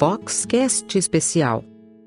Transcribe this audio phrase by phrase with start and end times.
[0.00, 1.62] Foxcast Especial.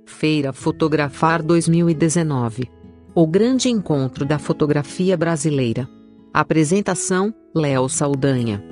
[0.08, 2.68] Feira Fotografar 2019.
[3.14, 5.88] O grande encontro da fotografia brasileira.
[6.34, 8.64] Apresentação: Léo Saldanha.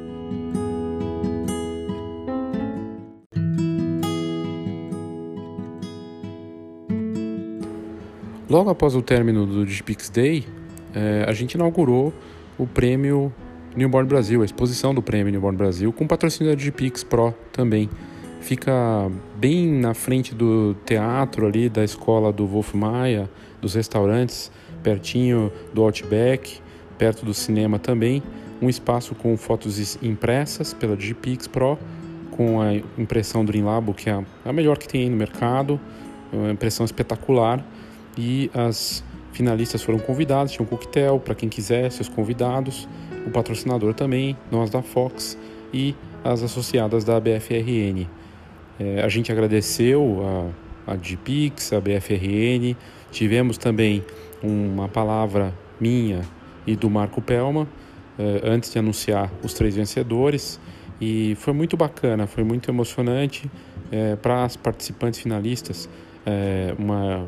[8.49, 10.47] Logo após o término do Digipix Day,
[10.95, 12.11] eh, a gente inaugurou
[12.57, 13.31] o prêmio
[13.75, 17.87] Newborn Brasil, a exposição do prêmio Newborn Brasil, com patrocínio da Digipix Pro também.
[18.41, 23.29] Fica bem na frente do teatro ali, da escola do Wolf Maia,
[23.61, 26.59] dos restaurantes, pertinho do Outback,
[26.97, 28.21] perto do cinema também.
[28.59, 31.77] Um espaço com fotos impressas pela Digipix Pro,
[32.31, 35.79] com a impressão Dreamlabo, que é a melhor que tem aí no mercado,
[36.33, 37.63] uma impressão espetacular
[38.17, 39.03] e as
[39.33, 42.87] finalistas foram convidadas, tinha um coquetel para quem quisesse, os convidados,
[43.25, 45.37] o patrocinador também, nós da Fox
[45.71, 48.07] e as associadas da BFRN.
[48.81, 50.51] É, a gente agradeceu
[50.87, 52.75] a, a GPix, a BFRN,
[53.11, 54.03] tivemos também
[54.41, 56.21] uma palavra minha
[56.65, 57.67] e do Marco Pelma
[58.17, 60.59] é, antes de anunciar os três vencedores.
[60.99, 63.49] E foi muito bacana, foi muito emocionante
[63.91, 65.87] é, para as participantes finalistas,
[66.25, 67.27] é, uma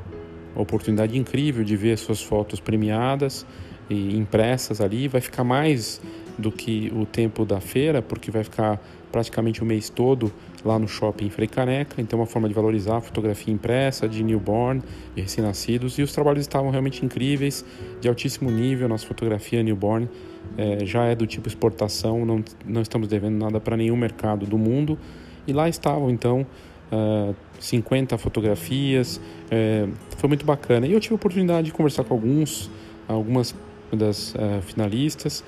[0.55, 3.45] oportunidade incrível de ver suas fotos premiadas
[3.87, 5.07] e impressas ali.
[5.07, 6.01] Vai ficar mais
[6.35, 8.81] do que o tempo da feira, porque vai ficar
[9.11, 10.33] praticamente o mês todo
[10.64, 12.02] lá no shopping Frei Caneca.
[12.02, 14.81] Então, é uma forma de valorizar a fotografia impressa de newborn,
[15.16, 15.97] de recém-nascidos.
[15.97, 17.66] E os trabalhos estavam realmente incríveis,
[18.00, 18.88] de altíssimo nível.
[18.88, 20.09] Nossa fotografia newborn
[20.58, 24.58] é, já é do tipo exportação, não, não estamos devendo nada para nenhum mercado do
[24.58, 24.97] mundo.
[25.45, 26.42] E lá estavam, então,
[26.92, 30.88] uh, ah, 50 fotografias, uh, foi muito bacana.
[30.88, 32.72] E eu tive a oportunidade de conversar com alguns,
[33.08, 33.53] algumas
[33.92, 35.44] das uh, finalistas,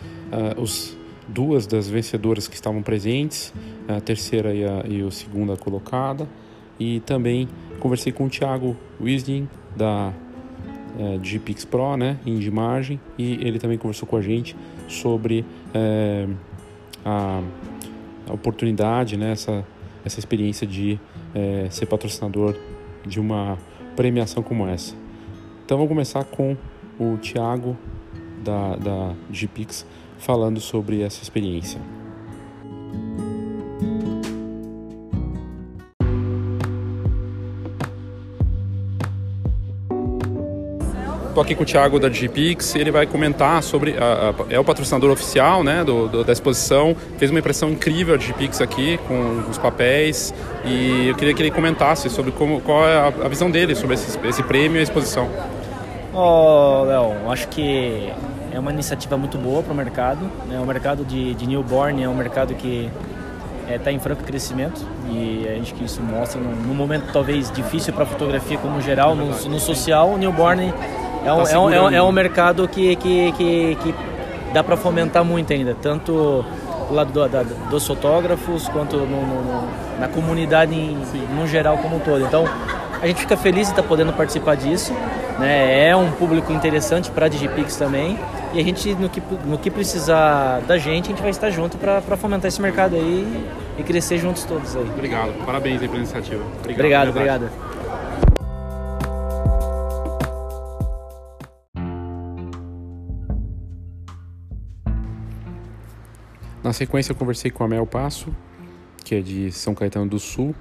[0.57, 3.53] os duas das vencedoras que estavam presentes,
[3.87, 6.27] a terceira e a, e a segunda colocada,
[6.79, 7.47] e também
[7.79, 10.13] conversei com o Thiago Wisding da
[10.99, 12.17] é, GPix Pro, né,
[12.51, 14.55] Margem, e ele também conversou com a gente
[14.87, 16.27] sobre é,
[17.03, 17.41] a,
[18.27, 19.65] a, oportunidade, né, essa,
[20.03, 20.99] essa experiência de
[21.33, 22.55] é, ser patrocinador
[23.05, 23.57] de uma
[23.95, 24.95] premiação como essa.
[25.65, 26.55] Então vamos começar com
[26.99, 27.77] o Thiago
[28.43, 29.85] da, da GPix
[30.19, 31.79] falando sobre essa experiência.
[41.35, 44.63] Estou aqui com o Thiago da Digipix, ele vai comentar sobre, a, a, é o
[44.63, 49.43] patrocinador oficial né, do, do, da exposição, fez uma impressão incrível a Digipix aqui, com
[49.49, 50.33] os papéis,
[50.63, 53.95] e eu queria que ele comentasse sobre como, qual é a, a visão dele sobre
[53.95, 55.29] esse, esse prêmio e a exposição.
[56.13, 58.13] Oh, Léo, acho que
[58.55, 60.31] é uma iniciativa muito boa para o mercado.
[60.47, 60.57] Né?
[60.59, 62.89] O mercado de, de newborn é um mercado que
[63.63, 67.51] está é, tá em franco crescimento e a gente que isso mostra num, momento talvez
[67.51, 70.73] difícil para a fotografia como geral, no, no social, o newborn
[71.25, 73.95] é um, tá é um, é um, é um mercado que, que, que, que
[74.53, 76.45] dá para fomentar muito ainda, tanto
[76.87, 79.67] do lado do, da, dos fotógrafos quanto no, no,
[79.99, 80.95] na comunidade em,
[81.37, 82.23] no geral como um todo.
[82.23, 82.45] Então
[83.01, 84.93] a gente fica feliz de estar tá podendo participar disso.
[85.39, 85.89] Né?
[85.89, 88.17] É um público interessante para a Digipix também.
[88.55, 91.77] E a gente, no que, no que precisar da gente, a gente vai estar junto
[91.77, 93.27] para fomentar esse mercado aí
[93.77, 94.89] e crescer juntos todos aí.
[94.91, 96.41] Obrigado, parabéns aí pela iniciativa.
[96.59, 97.47] Obrigado, obrigado.
[97.47, 97.75] obrigado.
[106.63, 108.33] Na sequência, eu conversei com a Mel Passo,
[109.03, 110.55] que é de São Caetano do Sul,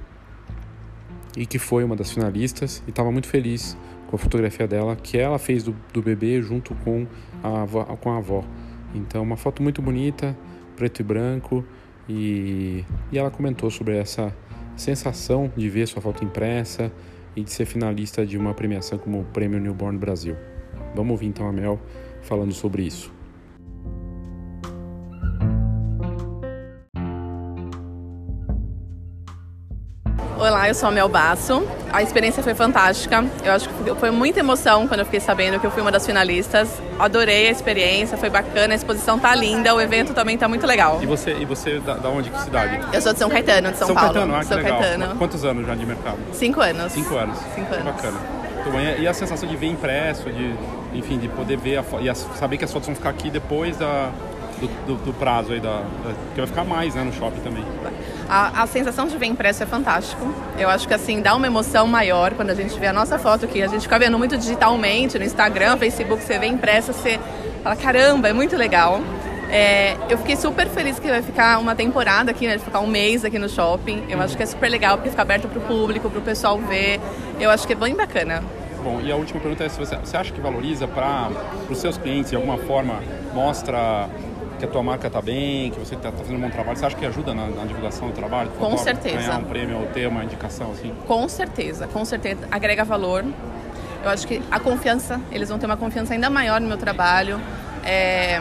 [1.36, 3.76] e que foi uma das finalistas, e estava muito feliz
[4.14, 7.06] a fotografia dela, que ela fez do, do bebê junto com
[7.42, 8.44] a, avó, com a avó.
[8.94, 10.36] Então, uma foto muito bonita,
[10.76, 11.64] preto e branco,
[12.08, 14.34] e, e ela comentou sobre essa
[14.76, 16.92] sensação de ver sua foto impressa
[17.36, 20.36] e de ser finalista de uma premiação como o Prêmio Newborn Brasil.
[20.94, 21.80] Vamos ouvir então a Mel
[22.22, 23.13] falando sobre isso.
[30.46, 31.66] Olá, eu sou a Mel Basso.
[31.90, 33.24] A experiência foi fantástica.
[33.42, 36.04] Eu acho que foi muita emoção quando eu fiquei sabendo que eu fui uma das
[36.04, 36.68] finalistas.
[36.98, 41.02] Adorei a experiência, foi bacana, a exposição tá linda, o evento também tá muito legal.
[41.02, 42.78] E você, e você da, da onde, que cidade?
[42.92, 44.12] Eu sou de São Caetano, de São, São Paulo.
[44.12, 44.80] Caetano, ah, que São legal.
[44.80, 45.16] Caetano.
[45.16, 46.18] Quantos anos já de mercado?
[46.34, 46.92] Cinco anos.
[46.92, 47.38] Cinco anos.
[47.54, 47.86] Cinco anos.
[47.86, 48.18] bacana.
[48.98, 50.54] E a sensação de ver impresso, de,
[50.92, 53.78] enfim, de poder ver a, e a, saber que as fotos vão ficar aqui depois
[53.78, 54.10] da,
[54.60, 57.64] do, do, do prazo aí, da, da, que vai ficar mais né, no shopping também.
[58.28, 60.34] A, a, sensação de ver impresso é fantástico.
[60.58, 63.46] Eu acho que assim dá uma emoção maior quando a gente vê a nossa foto
[63.46, 67.18] que a gente fica vendo muito digitalmente no Instagram, Facebook, você vê impressa, você
[67.62, 69.00] fala caramba, é muito legal.
[69.50, 72.58] É, eu fiquei super feliz que vai ficar uma temporada aqui, né?
[72.58, 74.04] Ficar um mês aqui no shopping.
[74.08, 76.58] Eu acho que é super legal, porque fica aberto para o público, para o pessoal
[76.58, 77.00] ver.
[77.38, 78.42] Eu acho que é bem bacana.
[78.82, 81.30] Bom, e a última pergunta é se você, você acha que valoriza para
[81.70, 83.00] os seus clientes, de alguma forma,
[83.32, 84.08] mostra
[84.58, 86.86] que a tua marca está bem, que você está tá fazendo um bom trabalho, você
[86.86, 88.50] acha que ajuda na, na divulgação do trabalho?
[88.50, 89.16] Do com certeza.
[89.16, 90.92] Ganhar um prêmio ou ter uma indicação assim?
[91.06, 92.46] Com certeza, com certeza.
[92.50, 93.24] Agrega valor.
[94.02, 97.40] Eu acho que a confiança, eles vão ter uma confiança ainda maior no meu trabalho.
[97.84, 98.40] É,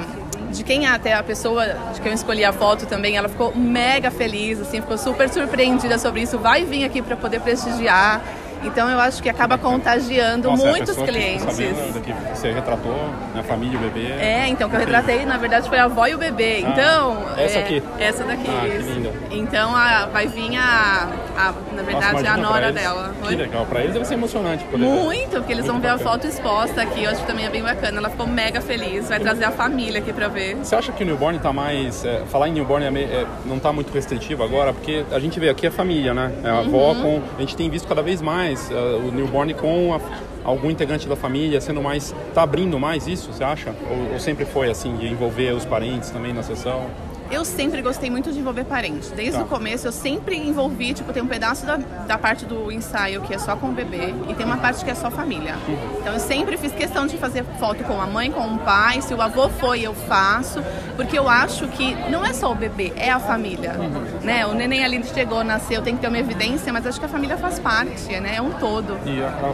[0.51, 3.55] de quem é até a pessoa de quem eu escolhi a foto também, ela ficou
[3.55, 6.37] mega feliz, assim, ficou super surpreendida sobre isso.
[6.37, 8.21] Vai vir aqui para poder prestigiar.
[8.63, 11.45] Então eu acho que acaba contagiando Nossa, muitos é clientes.
[11.55, 14.11] Que você retratou, né, a família e o bebê.
[14.13, 16.63] É, então que eu retratei, na verdade, foi a avó e o bebê.
[16.65, 17.25] Ah, então.
[17.37, 17.83] Essa é, aqui.
[17.99, 18.47] Essa daqui.
[18.47, 19.11] Ah, que linda.
[19.31, 23.13] Então a, vai vir a, a na verdade, Nossa, a nora dela.
[23.27, 24.63] Que legal, pra eles deve ser emocionante.
[24.65, 27.03] Poder Muito, porque eles Muito vão ver a foto exposta aqui.
[27.03, 27.97] Eu acho que também é bem bacana.
[27.97, 30.55] Ela ficou mega feliz, vai trazer a família aqui pra ver.
[30.57, 32.05] Você acha que o newborn tá mais.
[32.05, 35.49] É, falar em newborn é, é, não tá muito restritivo agora, porque a gente vê
[35.49, 36.31] aqui a família, né?
[36.43, 37.01] É a avó uhum.
[37.01, 37.21] com.
[37.37, 39.99] A gente tem visto cada vez mais uh, o newborn newborn com a,
[40.43, 42.13] algum integrante da família sendo mais.
[42.29, 43.73] Está abrindo mais isso, você acha?
[43.89, 46.85] Ou, ou, sempre foi assim, de envolver os parentes também na sessão?
[47.33, 49.09] Eu sempre gostei muito de envolver parentes.
[49.09, 49.43] Desde tá.
[49.43, 53.33] o começo eu sempre envolvi, tipo, tem um pedaço da, da parte do ensaio que
[53.33, 55.55] é só com o bebê e tem uma parte que é só família.
[55.67, 55.97] Uhum.
[55.99, 59.01] Então eu sempre fiz questão de fazer foto com a mãe, com o pai.
[59.01, 60.63] Se o avô foi, eu faço.
[60.95, 63.73] Porque eu acho que não é só o bebê, é a família.
[63.79, 64.19] Uhum.
[64.21, 64.45] Né?
[64.45, 67.35] O neném ali chegou, nasceu, tem que ter uma evidência, mas acho que a família
[67.35, 68.35] faz parte, né?
[68.35, 68.95] É um todo.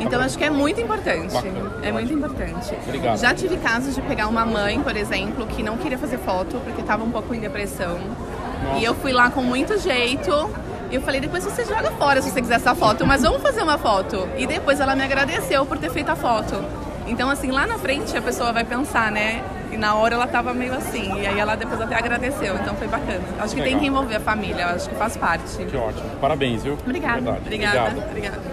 [0.02, 1.34] Então acho que é muito importante.
[1.34, 1.72] Bacana.
[1.82, 2.76] É muito importante.
[2.86, 3.18] Obrigado.
[3.18, 6.82] Já tive casos de pegar uma mãe, por exemplo, que não queria fazer foto porque
[6.82, 7.40] estava um pouco em
[7.70, 8.00] depressão.
[8.64, 8.80] Nossa.
[8.80, 10.32] E eu fui lá com muito jeito.
[10.92, 13.62] E eu falei, depois você joga fora se você quiser essa foto, mas vamos fazer
[13.62, 14.28] uma foto.
[14.38, 16.64] E depois ela me agradeceu por ter feito a foto.
[17.06, 19.44] Então, assim, lá na frente a pessoa vai pensar, né?
[19.72, 21.14] E na hora ela tava meio assim.
[21.20, 22.56] E aí ela depois até agradeceu.
[22.56, 23.22] Então foi bacana.
[23.40, 23.66] Acho que Legal.
[23.66, 24.66] tem que envolver a família.
[24.68, 25.64] Acho que faz parte.
[25.64, 26.10] Que ótimo.
[26.20, 26.74] Parabéns, viu?
[26.74, 27.32] Obrigada.
[27.32, 27.90] Obrigada.
[27.90, 28.10] Obrigado.
[28.10, 28.49] Obrigada.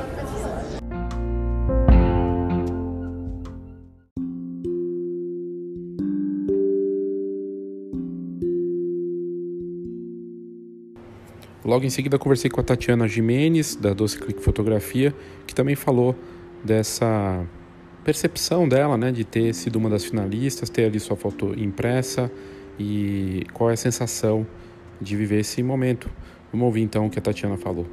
[11.66, 15.12] Logo em seguida conversei com a Tatiana Jimenez, da Doce Click Fotografia,
[15.48, 16.14] que também falou
[16.62, 17.44] dessa
[18.04, 22.30] percepção dela, né, de ter sido uma das finalistas, ter ali sua foto impressa
[22.78, 24.46] e qual é a sensação
[25.00, 26.08] de viver esse momento.
[26.52, 27.84] Vamos ouvir então o que a Tatiana falou.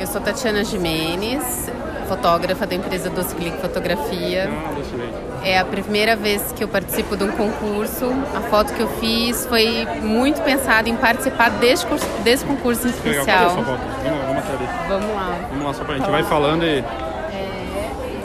[0.00, 1.70] Eu sou Tatiana Jimenez,
[2.10, 4.50] fotógrafa da empresa Doce Click Fotografia.
[4.50, 8.10] Ah, é a primeira vez que eu participo de um concurso.
[8.34, 12.90] A foto que eu fiz foi muito pensada em participar desse, curso, desse concurso em
[12.90, 13.24] especial.
[13.24, 13.50] Legal.
[13.50, 13.80] Vamos,
[14.26, 14.68] vamos ali.
[14.88, 15.38] Vamos lá.
[15.50, 16.78] Vamos lá, só pra gente vai falando e...
[16.78, 16.82] É...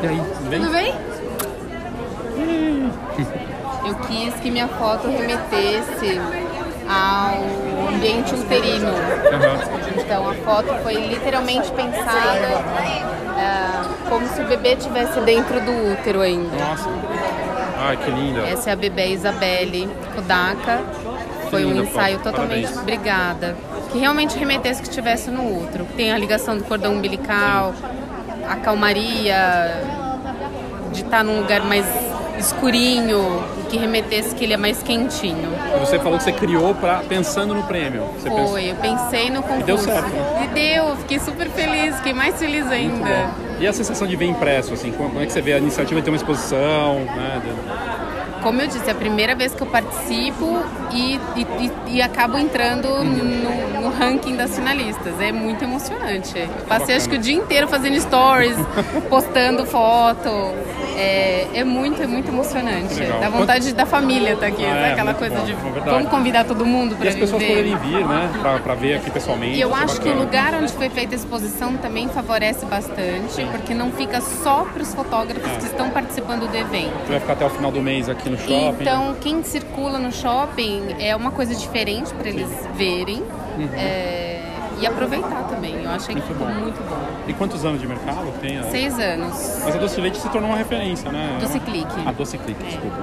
[0.01, 0.59] E aí, tudo bem?
[0.61, 0.95] Tudo bem?
[3.85, 6.19] eu quis que minha foto remetesse
[6.89, 8.87] ao ambiente uterino.
[8.89, 10.01] Uhum.
[10.01, 12.63] Então a foto foi literalmente pensada
[13.35, 16.55] uh, como se o bebê estivesse dentro do útero ainda.
[16.57, 16.89] Nossa.
[17.77, 18.41] Ai, que linda.
[18.41, 20.81] Essa é a bebê Isabelle Kodaka.
[21.49, 22.31] Foi um ensaio foto.
[22.31, 22.77] totalmente Parabéns.
[22.77, 23.55] obrigada.
[23.91, 25.85] Que realmente remetesse que estivesse no útero.
[25.95, 28.45] Tem a ligação do cordão umbilical, Sim.
[28.49, 29.83] a calmaria,
[30.91, 31.85] de estar num lugar mais
[32.39, 33.43] escurinho,
[33.75, 35.49] que remetesse que ele é mais quentinho.
[35.79, 38.03] Você falou que você criou pra, pensando no prêmio.
[38.17, 39.61] Você Foi, eu pensei no concurso.
[39.61, 40.45] E deu certo, né?
[40.45, 43.31] E deu, fiquei super feliz, fiquei mais feliz ainda.
[43.59, 46.05] E a sensação de ver impresso, assim, como é que você vê a iniciativa de
[46.05, 47.41] ter uma exposição, né?
[48.45, 53.03] Como eu disse, é a primeira vez que eu participo e, e, e acabo entrando
[53.03, 55.19] no, no, ranking das finalistas.
[55.19, 56.47] É muito emocionante.
[56.67, 58.55] Passei acho que o dia inteiro fazendo stories,
[59.09, 60.29] postando foto.
[60.95, 62.93] É, é muito, é muito emocionante.
[62.93, 63.19] Legal.
[63.19, 66.09] Dá vontade da família estar tá aqui, ah, é, aquela coisa bom, de é vamos
[66.09, 67.05] convidar todo mundo para vir.
[67.05, 67.47] E as pessoas ver.
[67.49, 68.29] poderem vir, né,
[68.63, 69.57] para ver aqui pessoalmente.
[69.57, 73.73] E eu acho que o lugar onde foi feita a exposição também favorece bastante, porque
[73.73, 75.55] não fica só para os fotógrafos é.
[75.57, 77.07] que estão participando do evento.
[77.07, 78.81] Vai ficar até o final do mês aqui no shopping.
[78.81, 83.21] Então, quem circula no shopping é uma coisa diferente para eles verem.
[83.57, 83.69] Uhum.
[83.73, 84.41] É,
[84.79, 85.83] e aproveitar também.
[85.83, 86.53] Eu achei muito que ficou bom.
[86.53, 86.99] muito bom.
[87.27, 88.61] E quantos anos de mercado tem?
[88.69, 89.61] Seis anos.
[89.63, 91.37] Mas a Doce Leite se tornou uma referência, né?
[91.39, 92.07] Doce Clique.
[92.07, 92.67] A Doce Clique, é.
[92.67, 92.97] desculpa.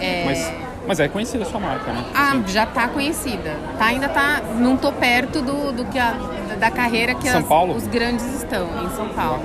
[0.00, 0.24] É...
[0.26, 0.52] Mas,
[0.86, 2.04] mas é conhecida a sua marca, né?
[2.14, 2.44] Ah, Sim.
[2.48, 3.56] já tá conhecida.
[3.78, 4.42] Tá, ainda tá.
[4.58, 6.14] Não tô perto do, do que a,
[6.58, 7.42] da carreira que as,
[7.74, 9.42] os grandes estão em São Paulo.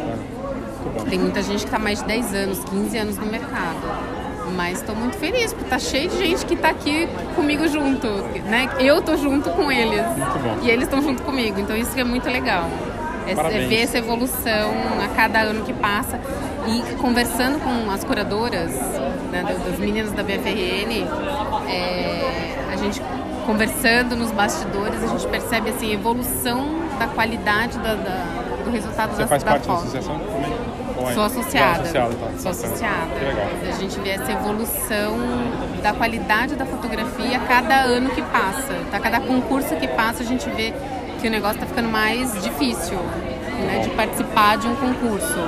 [1.10, 3.80] Tem muita gente que está mais de 10 anos, 15 anos no mercado.
[4.56, 8.08] Mas estou muito feliz, porque tá cheio de gente que está aqui comigo junto,
[8.46, 8.70] né?
[8.80, 10.02] Eu tô junto com eles.
[10.62, 12.70] E eles estão junto comigo, então isso é muito legal.
[13.28, 14.72] É, é ver essa evolução
[15.04, 16.20] a cada ano que passa.
[16.68, 18.72] E conversando com as curadoras,
[19.32, 21.08] né, das meninas da BFRN,
[21.68, 23.02] é, a gente
[23.46, 26.68] conversando nos bastidores, a gente percebe assim, a evolução
[27.00, 30.22] da qualidade da, da, do resultado Você da, faz da parte da associação?
[31.10, 31.14] É?
[31.14, 31.82] Sou associada.
[31.82, 32.32] associada tá.
[32.38, 33.16] Sou associada.
[33.18, 33.48] Que legal.
[33.68, 35.18] A gente vê essa evolução
[35.82, 38.74] da qualidade da fotografia a cada ano que passa.
[38.92, 40.74] A cada concurso que passa, a gente vê
[41.20, 45.40] que o negócio está ficando mais difícil né, de participar de um concurso.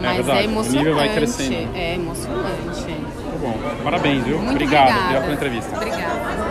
[0.00, 0.76] Mas é, é emocionante.
[0.76, 1.76] O nível vai crescendo.
[1.76, 2.90] É emocionante.
[2.90, 3.58] Muito bom.
[3.84, 4.38] Parabéns, viu?
[4.38, 5.00] Muito obrigado, obrigada.
[5.00, 5.76] obrigado pela entrevista.
[5.76, 6.49] Obrigada.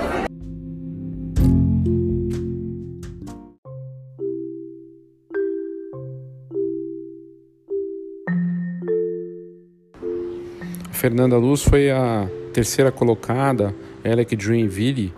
[11.00, 15.14] Fernanda Luz foi a terceira colocada, ela é que Dreamville,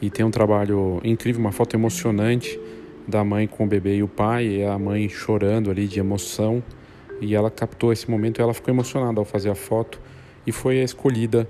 [0.00, 2.58] e tem um trabalho incrível, uma foto emocionante
[3.06, 6.62] da mãe com o bebê e o pai, e a mãe chorando ali de emoção,
[7.20, 10.00] e ela captou esse momento e ela ficou emocionada ao fazer a foto
[10.46, 11.46] e foi escolhida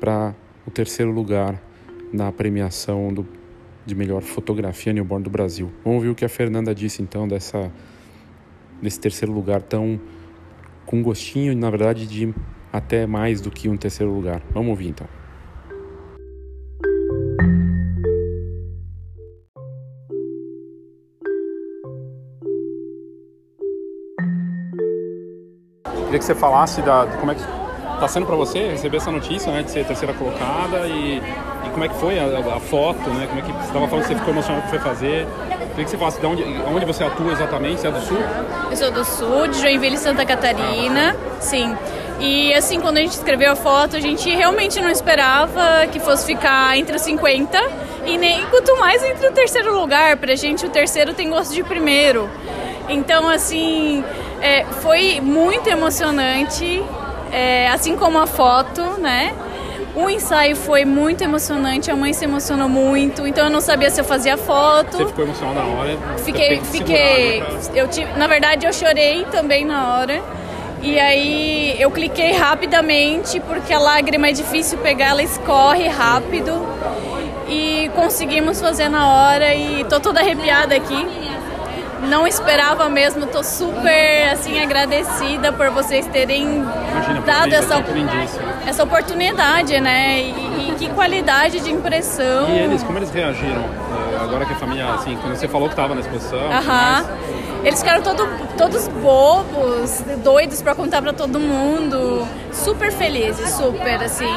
[0.00, 0.34] para
[0.66, 1.62] o terceiro lugar
[2.10, 3.28] na premiação do,
[3.84, 5.70] de melhor fotografia newborn do Brasil.
[5.84, 7.70] Vamos ouvir o que a Fernanda disse então dessa
[8.80, 10.00] desse terceiro lugar tão
[10.86, 12.34] com gostinho, na verdade, de
[12.72, 14.40] até mais do que um terceiro lugar.
[14.52, 15.06] Vamos ouvir então.
[26.04, 27.40] Queria que você falasse da de como é que
[27.94, 31.84] está sendo para você receber essa notícia, né, de ser terceira colocada e, e como
[31.84, 33.26] é que foi a, a, foto, né?
[33.28, 35.26] Como é que você estava falando que você ficou emocionado que foi fazer?
[35.70, 38.18] Queria que você falasse de onde, onde você atua exatamente, você é do Sul?
[38.70, 41.76] Eu sou do Sul, de Joinville, Santa Catarina, sim.
[42.20, 46.26] E assim, quando a gente escreveu a foto, a gente realmente não esperava que fosse
[46.26, 47.58] ficar entre os 50
[48.04, 50.18] e nem quanto mais entre o terceiro lugar.
[50.18, 52.28] Pra gente, o terceiro tem gosto de primeiro.
[52.90, 54.04] Então, assim,
[54.42, 56.82] é, foi muito emocionante,
[57.32, 59.34] é, assim como a foto, né?
[59.94, 64.00] O ensaio foi muito emocionante, a mãe se emocionou muito, então eu não sabia se
[64.00, 64.96] eu fazia foto.
[64.96, 65.98] Você ficou emocionada na hora?
[66.18, 67.42] Fiquei, fiquei.
[67.74, 70.22] Eu tive, na verdade, eu chorei também na hora.
[70.82, 76.66] E aí eu cliquei rapidamente porque a lágrima é difícil pegar, ela escorre rápido.
[77.48, 81.06] E conseguimos fazer na hora e tô toda arrepiada aqui.
[82.02, 88.42] Não esperava mesmo, tô super assim agradecida por vocês terem Imagina, dado essa, lindíssimo.
[88.66, 90.20] essa oportunidade, né?
[90.20, 92.48] E, e, que qualidade de impressão.
[92.48, 93.62] E eles, como eles reagiram?
[93.62, 96.38] Eh, Agora que a família, assim, quando você falou que estava na exposição.
[96.50, 97.04] Aham.
[97.62, 98.26] Eles ficaram todo,
[98.56, 104.32] todos bobos, doidos para contar para todo mundo, super felizes, super assim.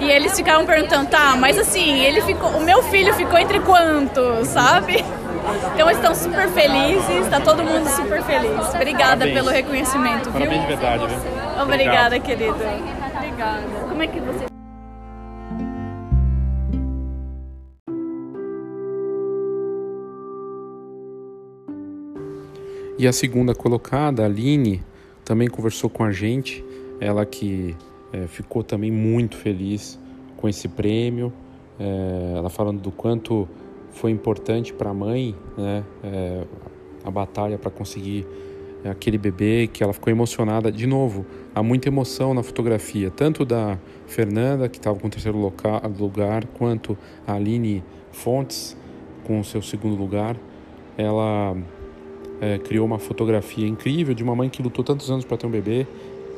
[0.00, 4.48] E eles ficaram perguntando, tá, mas assim, ele ficou, o meu filho ficou entre quantos,
[4.48, 5.04] sabe?
[5.74, 8.74] Então estão super felizes, tá todo mundo super feliz.
[8.74, 9.34] Obrigada Parabéns.
[9.34, 10.60] pelo reconhecimento, Parabéns viu?
[10.60, 11.62] de verdade, viu?
[11.62, 12.54] Obrigada, querido.
[12.54, 13.62] Obrigada.
[13.88, 14.46] Como é que você
[22.98, 24.82] E a segunda colocada, a Aline,
[25.22, 26.64] também conversou com a gente.
[26.98, 27.76] Ela que
[28.10, 29.98] é, ficou também muito feliz
[30.38, 31.30] com esse prêmio.
[31.78, 33.46] É, ela falando do quanto
[33.96, 36.44] foi importante para a mãe né, é,
[37.02, 38.26] a batalha para conseguir
[38.84, 40.70] aquele bebê, que ela ficou emocionada.
[40.70, 45.38] De novo, há muita emoção na fotografia, tanto da Fernanda, que estava com o terceiro
[45.38, 48.76] lugar, quanto a Aline Fontes,
[49.24, 50.36] com o seu segundo lugar.
[50.96, 51.56] Ela
[52.40, 55.50] é, criou uma fotografia incrível de uma mãe que lutou tantos anos para ter um
[55.50, 55.86] bebê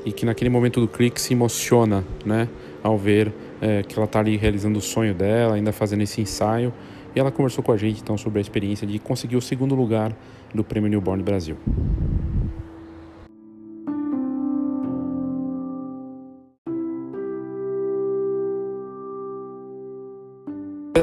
[0.05, 2.49] e que naquele momento do clique se emociona, né,
[2.83, 6.73] ao ver é, que ela está ali realizando o sonho dela, ainda fazendo esse ensaio.
[7.15, 10.15] E ela conversou com a gente então sobre a experiência de conseguir o segundo lugar
[10.55, 11.57] do Prêmio Newborn Brasil.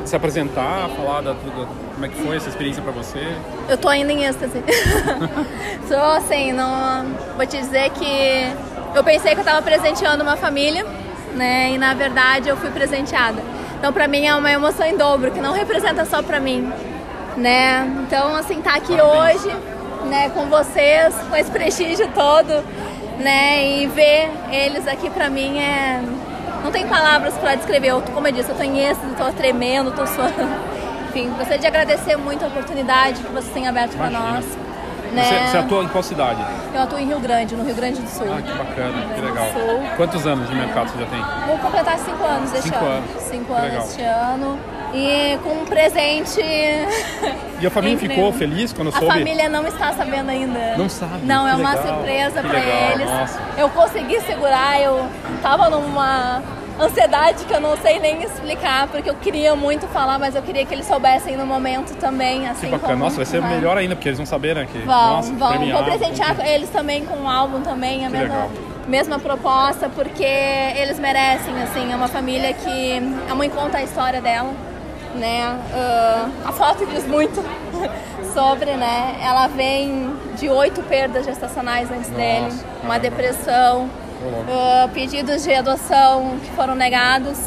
[0.05, 3.19] Se apresentar, falar da, tudo, como é que foi essa experiência para você?
[3.67, 4.62] Eu tô ainda em êxtase.
[5.88, 7.05] Sou assim, não.
[7.35, 10.85] Vou te dizer que eu pensei que eu tava presenteando uma família,
[11.33, 11.71] né?
[11.71, 13.54] E na verdade eu fui presenteada.
[13.86, 16.74] Então pra mim é uma emoção em dobro, que não representa só pra mim,
[17.38, 17.88] né?
[18.01, 19.46] Então assim, tá aqui Parabéns.
[19.46, 19.56] hoje,
[20.06, 22.63] né, com vocês, com esse prestígio todo,
[23.20, 23.63] né?
[23.63, 26.01] E ver eles aqui pra mim é.
[26.63, 27.89] Não tem palavras pra descrever.
[27.89, 30.34] Eu, como eu disse, eu tô em êxtase, tô tremendo, tô suando.
[31.10, 34.46] Enfim, gostaria de agradecer muito a oportunidade que vocês têm aberto para nós.
[35.15, 35.24] Né?
[35.24, 36.45] Você, você atua em qual cidade?
[36.74, 38.27] Eu atuo em Rio Grande, no Rio Grande do Sul.
[38.29, 39.48] Ah, que bacana, que legal.
[39.95, 41.48] Quantos anos de mercado você já tem?
[41.48, 42.88] Vou completar cinco anos este Cinco ano.
[42.98, 43.10] anos.
[43.24, 43.86] Cinco Que anos legal.
[43.86, 44.60] este ano.
[44.93, 46.39] E com um presente.
[47.62, 49.07] E a família ficou feliz quando A soube?
[49.07, 50.77] família não está sabendo ainda.
[50.77, 53.10] Não sabe, Não, é uma legal, surpresa que para eles.
[53.10, 53.39] nossa.
[53.57, 55.05] Eu consegui segurar, eu
[55.41, 56.41] tava numa
[56.79, 60.65] ansiedade que eu não sei nem explicar, porque eu queria muito falar, mas eu queria
[60.65, 62.94] que eles soubessem no momento também, assim Que bacana.
[62.94, 63.55] como- Nossa, vai ser Vai.
[63.55, 64.67] melhor ainda, porque eles vão saber, né?
[64.72, 65.50] Que, Vão, nossa, vão.
[65.50, 68.50] premiado, Vou presentear eles também com um álbum também, a Que mesma, legal.
[68.88, 74.22] mesma proposta, porque eles merecem, assim, é uma família que a mãe conta a história
[74.22, 74.51] dela,
[75.15, 75.58] né?
[75.74, 77.41] Ah, a foto diz muito
[78.34, 79.15] sobre, né?
[79.24, 82.50] Ela vem de oito perdas gestacionais antes dele,
[82.84, 83.89] uma depressão,
[84.50, 87.38] ah, pedidos de adoção que foram negados.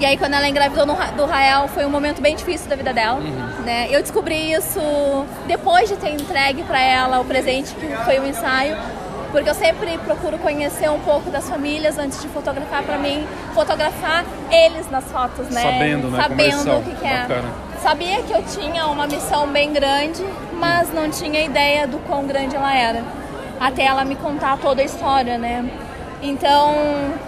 [0.00, 2.92] E aí quando ela engravidou no do Rael foi um momento bem difícil da vida
[2.92, 3.20] dela,
[3.64, 3.86] né?
[3.90, 4.80] Eu descobri isso
[5.46, 8.76] depois de ter entregue para ela o presente que foi o ensaio,
[9.30, 14.24] porque eu sempre procuro conhecer um pouco das famílias antes de fotografar para mim, fotografar
[14.50, 15.62] eles nas fotos, né?
[15.62, 17.18] Sabendo, né, Sabendo o que, que é.
[17.20, 17.48] Bacana.
[17.80, 20.24] Sabia que eu tinha uma missão bem grande,
[20.54, 23.02] mas não tinha ideia do quão grande ela era.
[23.60, 25.68] Até ela me contar toda a história, né?
[26.22, 26.74] Então,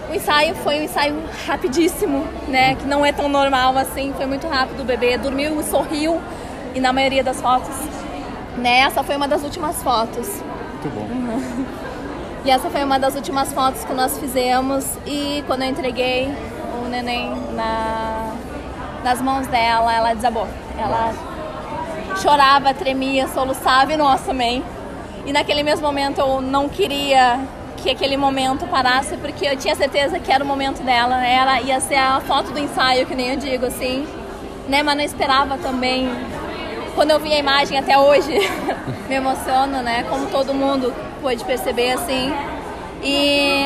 [0.09, 2.75] o ensaio foi um ensaio rapidíssimo, né?
[2.75, 4.79] Que não é tão normal assim, foi muito rápido.
[4.79, 6.21] O bebê dormiu e sorriu,
[6.73, 7.75] e na maioria das fotos.
[8.57, 8.79] Né?
[8.79, 10.27] Essa foi uma das últimas fotos.
[10.27, 11.65] Muito bom.
[12.45, 14.85] E essa foi uma das últimas fotos que nós fizemos.
[15.05, 16.31] E quando eu entreguei
[16.79, 18.33] o neném na,
[19.03, 20.47] nas mãos dela, ela desabou.
[20.77, 21.11] Ela
[22.21, 24.63] chorava, tremia, soluçava e nós também.
[25.25, 27.39] E naquele mesmo momento eu não queria
[27.85, 31.23] que aquele momento parasse, porque eu tinha certeza que era o momento dela.
[31.23, 34.07] Ela ia ser a foto do ensaio, que nem eu digo assim.
[34.67, 34.81] Né?
[34.81, 36.09] Mas não esperava também
[36.95, 38.31] quando eu vi a imagem até hoje,
[39.07, 40.03] me emociono, né?
[40.09, 42.33] Como todo mundo pôde perceber, assim.
[43.03, 43.65] E,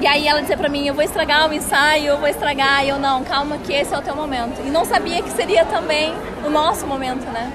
[0.00, 2.84] e aí ela dizia pra mim, eu vou estragar o ensaio, eu vou estragar.
[2.84, 4.60] E eu, não, calma que esse é o teu momento.
[4.64, 6.14] E não sabia que seria também
[6.46, 7.52] o nosso momento, né?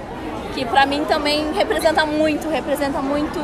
[0.54, 3.40] Que pra mim também representa muito, representa muito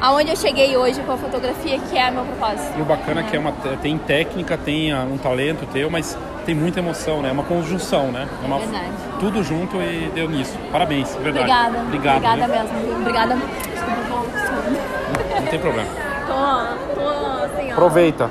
[0.00, 2.78] aonde eu cheguei hoje com a fotografia, que é meu propósito.
[2.78, 3.52] E o bacana é que é uma,
[3.82, 7.28] tem técnica, tem ah, um talento teu, mas tem muita emoção, né?
[7.28, 8.28] É uma conjunção, né?
[8.42, 8.86] É uma, Verdade.
[9.20, 10.56] Tudo junto e deu nisso.
[10.72, 11.38] Parabéns, verdade.
[11.40, 11.78] Obrigada.
[11.80, 12.62] Obrigado, Obrigada viu?
[12.62, 13.00] mesmo.
[13.00, 13.34] Obrigada.
[13.36, 15.88] Desculpa, vou- Não tem problema.
[16.26, 17.08] Tô, tô
[17.44, 17.72] assim, ó.
[17.72, 18.30] Aproveita.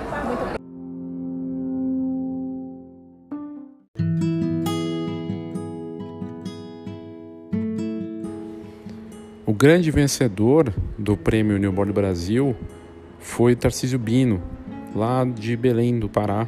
[9.60, 12.56] Grande vencedor do prêmio Newborn Brasil
[13.20, 14.42] foi Tarcísio Bino,
[14.96, 16.48] lá de Belém do Pará.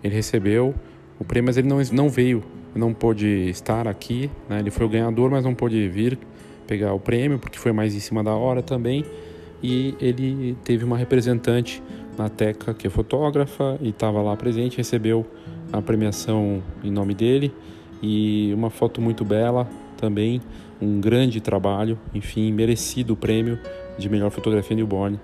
[0.00, 0.72] Ele recebeu
[1.18, 2.40] o prêmio, mas ele não, não veio,
[2.72, 4.30] não pôde estar aqui.
[4.48, 4.60] né?
[4.60, 6.16] Ele foi o ganhador, mas não pôde vir
[6.64, 9.04] pegar o prêmio, porque foi mais em cima da hora também.
[9.60, 11.82] E ele teve uma representante
[12.16, 15.26] na Teca, que é fotógrafa, e estava lá presente, recebeu
[15.72, 17.52] a premiação em nome dele.
[18.00, 19.68] E uma foto muito bela
[20.02, 20.40] também,
[20.80, 23.56] um grande trabalho, enfim, merecido o prêmio
[23.96, 25.18] de melhor fotografia newborn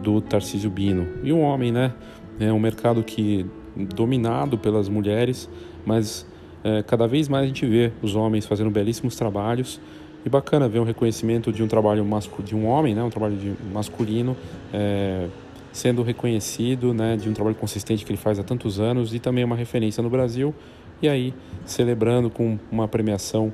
[0.00, 1.08] do Tarcísio Bino.
[1.24, 1.94] E um homem, né?
[2.38, 5.48] É um mercado que dominado pelas mulheres,
[5.86, 6.26] mas
[6.62, 9.80] é, cada vez mais a gente vê os homens fazendo belíssimos trabalhos
[10.26, 13.02] e bacana ver um reconhecimento de um trabalho masculino, de um homem, né?
[13.02, 14.36] Um trabalho de masculino
[14.74, 15.26] é,
[15.72, 17.16] sendo reconhecido, né?
[17.16, 20.10] De um trabalho consistente que ele faz há tantos anos e também uma referência no
[20.10, 20.54] Brasil
[21.02, 21.34] e aí
[21.66, 23.52] celebrando com uma premiação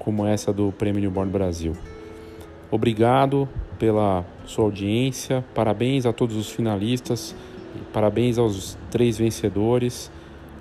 [0.00, 1.76] como essa do Prêmio Newborn Brasil.
[2.68, 7.34] Obrigado pela sua audiência, parabéns a todos os finalistas,
[7.92, 10.10] parabéns aos três vencedores,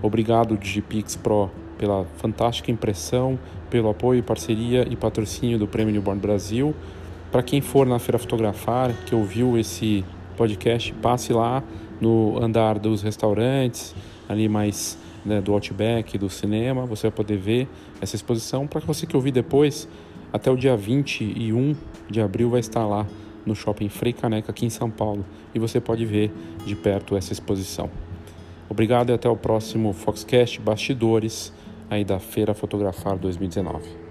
[0.03, 6.75] obrigado Digipix Pro pela fantástica impressão, pelo apoio, parceria e patrocínio do Prêmio Newborn Brasil.
[7.31, 10.03] Para quem for na Feira Fotografar, que ouviu esse
[10.35, 11.63] podcast, passe lá
[12.01, 13.95] no andar dos restaurantes,
[14.27, 17.67] ali mais né, do Outback, do cinema, você vai poder ver
[18.01, 18.67] essa exposição.
[18.67, 19.87] Para você que ouvir depois,
[20.31, 21.75] até o dia 21
[22.09, 23.05] de abril vai estar lá
[23.45, 26.31] no Shopping Frei Caneca, aqui em São Paulo, e você pode ver
[26.65, 27.89] de perto essa exposição.
[28.69, 31.51] Obrigado e até o próximo Foxcast Bastidores
[31.89, 34.08] aí da Feira Fotografar 2019.